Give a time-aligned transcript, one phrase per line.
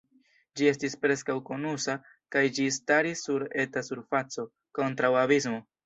[0.61, 1.95] Ĝi estis preskaŭ konusa,
[2.37, 5.67] kaj ĝi staris sur eta surfaco, kontraŭ abismo.